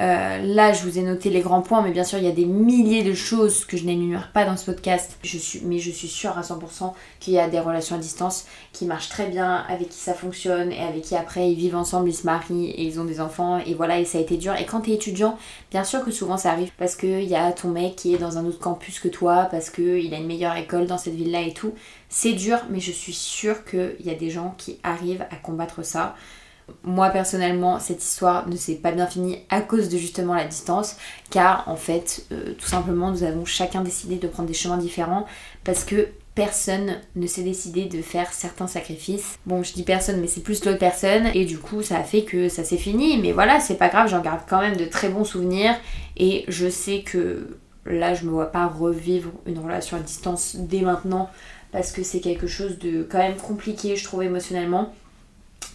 Euh, 0.00 0.38
là, 0.38 0.72
je 0.72 0.84
vous 0.84 0.98
ai 0.98 1.02
noté 1.02 1.28
les 1.28 1.40
grands 1.40 1.60
points, 1.60 1.82
mais 1.82 1.90
bien 1.90 2.04
sûr, 2.04 2.18
il 2.18 2.24
y 2.24 2.28
a 2.28 2.32
des 2.32 2.44
milliers 2.46 3.02
de 3.02 3.12
choses 3.12 3.64
que 3.64 3.76
je 3.76 3.84
n'énumère 3.84 4.32
pas 4.32 4.44
dans 4.44 4.56
ce 4.56 4.64
podcast. 4.64 5.18
Mais 5.64 5.78
je 5.78 5.90
suis 5.90 6.08
sûre 6.08 6.38
à 6.38 6.42
100% 6.42 6.94
qu'il 7.20 7.34
y 7.34 7.38
a 7.38 7.48
des 7.48 7.60
relations 7.60 7.96
à 7.96 7.98
distance 7.98 8.46
qui 8.72 8.86
marchent 8.86 9.08
très 9.08 9.26
bien, 9.26 9.64
avec 9.68 9.90
qui 9.90 9.98
ça 9.98 10.14
fonctionne, 10.14 10.72
et 10.72 10.80
avec 10.80 11.02
qui 11.02 11.16
après 11.16 11.50
ils 11.50 11.56
vivent 11.56 11.76
ensemble, 11.76 12.08
ils 12.08 12.14
se 12.14 12.24
marient, 12.24 12.70
et 12.70 12.84
ils 12.84 13.00
ont 13.00 13.04
des 13.04 13.20
enfants, 13.20 13.58
et 13.58 13.74
voilà, 13.74 13.98
et 13.98 14.04
ça 14.04 14.18
a 14.18 14.20
été 14.20 14.36
dur. 14.36 14.54
Et 14.54 14.64
quand 14.64 14.82
tu 14.82 14.92
es 14.92 14.94
étudiant, 14.94 15.36
bien 15.70 15.84
sûr 15.84 16.04
que 16.04 16.10
souvent 16.10 16.36
ça 16.38 16.52
arrive, 16.52 16.70
parce 16.78 16.96
qu'il 16.96 17.24
y 17.24 17.34
a 17.34 17.52
ton 17.52 17.68
mec 17.68 17.96
qui 17.96 18.14
est 18.14 18.18
dans 18.18 18.38
un 18.38 18.46
autre 18.46 18.60
campus 18.60 19.00
que 19.00 19.08
toi, 19.08 19.48
parce 19.50 19.68
qu'il 19.68 20.14
a 20.14 20.16
une 20.16 20.26
meilleure 20.26 20.56
école 20.56 20.86
dans 20.86 20.98
cette 20.98 21.14
ville-là 21.14 21.42
et 21.42 21.52
tout. 21.52 21.74
C'est 22.08 22.32
dur, 22.32 22.60
mais 22.70 22.80
je 22.80 22.92
suis 22.92 23.12
sûre 23.12 23.64
qu'il 23.64 23.96
y 24.00 24.10
a 24.10 24.14
des 24.14 24.30
gens 24.30 24.54
qui 24.56 24.78
arrivent 24.82 25.26
à 25.30 25.36
combattre 25.36 25.84
ça. 25.84 26.14
Moi 26.82 27.10
personnellement, 27.10 27.80
cette 27.80 28.02
histoire 28.02 28.48
ne 28.48 28.56
s'est 28.56 28.76
pas 28.76 28.92
bien 28.92 29.06
finie 29.06 29.38
à 29.48 29.60
cause 29.60 29.88
de 29.88 29.98
justement 29.98 30.34
la 30.34 30.44
distance, 30.44 30.96
car 31.30 31.64
en 31.66 31.76
fait, 31.76 32.26
euh, 32.32 32.54
tout 32.54 32.66
simplement, 32.66 33.10
nous 33.10 33.22
avons 33.22 33.44
chacun 33.44 33.82
décidé 33.82 34.16
de 34.16 34.28
prendre 34.28 34.48
des 34.48 34.54
chemins 34.54 34.76
différents 34.76 35.26
parce 35.64 35.84
que 35.84 36.08
personne 36.38 36.98
ne 37.16 37.26
s'est 37.26 37.42
décidé 37.42 37.86
de 37.86 38.00
faire 38.00 38.32
certains 38.32 38.68
sacrifices. 38.68 39.40
Bon, 39.44 39.64
je 39.64 39.72
dis 39.72 39.82
personne, 39.82 40.20
mais 40.20 40.28
c'est 40.28 40.40
plus 40.40 40.64
l'autre 40.64 40.78
personne, 40.78 41.26
et 41.34 41.44
du 41.44 41.58
coup, 41.58 41.82
ça 41.82 41.98
a 41.98 42.04
fait 42.04 42.22
que 42.22 42.48
ça 42.48 42.62
s'est 42.62 42.76
fini, 42.76 43.18
mais 43.18 43.32
voilà, 43.32 43.58
c'est 43.58 43.74
pas 43.74 43.88
grave, 43.88 44.08
j'en 44.08 44.20
garde 44.20 44.42
quand 44.48 44.60
même 44.60 44.76
de 44.76 44.84
très 44.84 45.08
bons 45.08 45.24
souvenirs, 45.24 45.74
et 46.16 46.44
je 46.46 46.68
sais 46.70 47.02
que 47.02 47.58
là, 47.86 48.14
je 48.14 48.24
me 48.24 48.30
vois 48.30 48.52
pas 48.52 48.68
revivre 48.68 49.32
une 49.46 49.58
relation 49.58 49.96
à 49.96 50.00
distance 50.00 50.54
dès 50.54 50.82
maintenant, 50.82 51.28
parce 51.72 51.90
que 51.90 52.04
c'est 52.04 52.20
quelque 52.20 52.46
chose 52.46 52.78
de 52.78 53.02
quand 53.02 53.18
même 53.18 53.36
compliqué, 53.36 53.96
je 53.96 54.04
trouve, 54.04 54.22
émotionnellement 54.22 54.94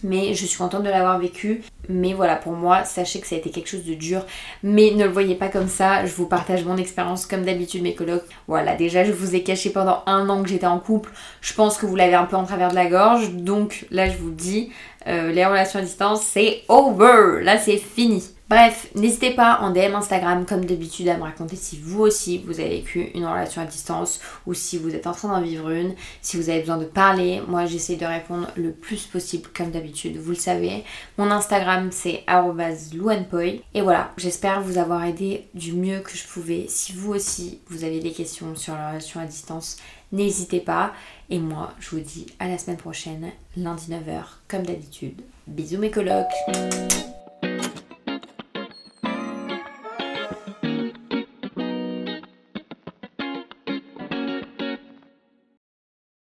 mais 0.04 0.34
je 0.34 0.46
suis 0.46 0.58
contente 0.58 0.84
de 0.84 0.90
l'avoir 0.90 1.18
vécu. 1.18 1.62
Mais 1.88 2.12
voilà, 2.12 2.36
pour 2.36 2.52
moi, 2.52 2.84
sachez 2.84 3.20
que 3.20 3.26
ça 3.26 3.34
a 3.34 3.38
été 3.38 3.50
quelque 3.50 3.68
chose 3.68 3.84
de 3.84 3.94
dur. 3.94 4.24
Mais 4.62 4.92
ne 4.92 5.04
le 5.04 5.10
voyez 5.10 5.34
pas 5.34 5.48
comme 5.48 5.68
ça, 5.68 6.06
je 6.06 6.14
vous 6.14 6.26
partage 6.26 6.64
mon 6.64 6.76
expérience 6.76 7.26
comme 7.26 7.42
d'habitude 7.42 7.82
mes 7.82 7.94
colocs. 7.94 8.24
Voilà, 8.46 8.76
déjà 8.76 9.04
je 9.04 9.12
vous 9.12 9.34
ai 9.34 9.42
caché 9.42 9.70
pendant 9.70 10.02
un 10.06 10.28
an 10.28 10.42
que 10.42 10.48
j'étais 10.48 10.66
en 10.66 10.78
couple. 10.78 11.10
Je 11.40 11.52
pense 11.54 11.76
que 11.76 11.86
vous 11.86 11.96
l'avez 11.96 12.14
un 12.14 12.24
peu 12.24 12.36
en 12.36 12.44
travers 12.44 12.70
de 12.70 12.74
la 12.74 12.86
gorge. 12.86 13.32
Donc 13.32 13.86
là 13.90 14.08
je 14.08 14.16
vous 14.16 14.30
dis, 14.30 14.70
euh, 15.06 15.32
les 15.32 15.44
relations 15.44 15.80
à 15.80 15.82
distance, 15.82 16.22
c'est 16.22 16.62
over. 16.68 17.42
Là 17.42 17.58
c'est 17.58 17.78
fini. 17.78 18.22
Bref, 18.50 18.88
n'hésitez 18.94 19.30
pas 19.30 19.60
en 19.62 19.70
DM 19.70 19.94
Instagram 19.94 20.44
comme 20.44 20.66
d'habitude 20.66 21.08
à 21.08 21.16
me 21.16 21.22
raconter 21.22 21.56
si 21.56 21.78
vous 21.80 22.02
aussi 22.02 22.38
vous 22.46 22.60
avez 22.60 22.76
vécu 22.76 23.10
une 23.14 23.24
relation 23.24 23.62
à 23.62 23.64
distance 23.64 24.20
ou 24.46 24.52
si 24.52 24.76
vous 24.76 24.94
êtes 24.94 25.06
en 25.06 25.12
train 25.12 25.28
d'en 25.28 25.40
vivre 25.40 25.70
une, 25.70 25.94
si 26.20 26.36
vous 26.36 26.50
avez 26.50 26.60
besoin 26.60 26.76
de 26.76 26.84
parler. 26.84 27.40
Moi 27.48 27.64
j'essaie 27.64 27.96
de 27.96 28.04
répondre 28.04 28.50
le 28.54 28.72
plus 28.72 29.06
possible 29.06 29.48
comme 29.56 29.70
d'habitude, 29.70 30.18
vous 30.18 30.30
le 30.30 30.36
savez. 30.36 30.84
Mon 31.16 31.30
Instagram 31.30 31.88
c'est 31.90 32.24
louanpoi. 32.94 33.62
Et 33.72 33.80
voilà, 33.80 34.12
j'espère 34.18 34.60
vous 34.60 34.76
avoir 34.76 35.04
aidé 35.04 35.46
du 35.54 35.72
mieux 35.72 36.00
que 36.00 36.14
je 36.14 36.26
pouvais. 36.26 36.66
Si 36.68 36.92
vous 36.92 37.14
aussi 37.14 37.60
vous 37.68 37.84
avez 37.84 38.00
des 38.00 38.12
questions 38.12 38.54
sur 38.56 38.74
la 38.74 38.90
relation 38.90 39.20
à 39.20 39.24
distance, 39.24 39.78
n'hésitez 40.12 40.60
pas. 40.60 40.92
Et 41.30 41.38
moi 41.38 41.72
je 41.80 41.88
vous 41.90 42.00
dis 42.00 42.26
à 42.38 42.48
la 42.48 42.58
semaine 42.58 42.76
prochaine, 42.76 43.30
lundi 43.56 43.86
9h 43.90 44.22
comme 44.48 44.64
d'habitude. 44.64 45.22
Bisous 45.46 45.78
mes 45.78 45.90
colocs 45.90 46.26